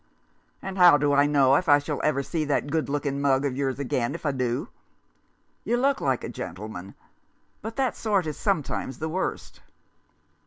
[0.63, 3.77] "And how do I know I shall ever see that good looking mug of yours
[3.77, 4.69] again if I do?
[5.63, 6.95] You look like a gentleman—
[7.61, 9.61] but that sort is sometimes the worst."